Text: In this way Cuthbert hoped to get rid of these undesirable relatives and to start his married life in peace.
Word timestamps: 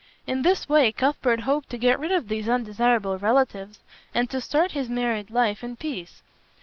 In 0.25 0.41
this 0.41 0.67
way 0.67 0.91
Cuthbert 0.91 1.41
hoped 1.41 1.69
to 1.69 1.77
get 1.77 1.99
rid 1.99 2.11
of 2.11 2.27
these 2.27 2.49
undesirable 2.49 3.19
relatives 3.19 3.81
and 4.15 4.31
to 4.31 4.41
start 4.41 4.71
his 4.71 4.89
married 4.89 5.29
life 5.29 5.63
in 5.63 5.75
peace. 5.75 6.23